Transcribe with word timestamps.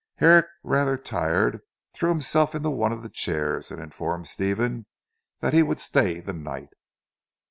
Herrick 0.15 0.47
rather 0.63 0.97
tired, 0.97 1.61
threw 1.93 2.09
himself 2.09 2.55
into 2.55 2.71
one 2.71 2.91
of 2.91 3.03
the 3.03 3.09
chairs, 3.09 3.69
and 3.69 3.79
informed 3.79 4.25
Stephen 4.25 4.87
that 5.41 5.53
he 5.53 5.61
would 5.61 5.79
stay 5.79 6.19
the 6.19 6.33
night. 6.33 6.73